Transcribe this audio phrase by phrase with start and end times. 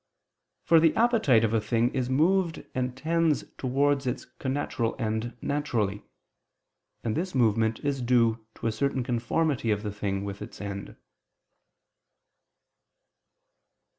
[0.63, 6.01] For the appetite of a thing is moved and tends towards its connatural end naturally;
[7.03, 10.95] and this movement is due to a certain conformity of the thing with its end.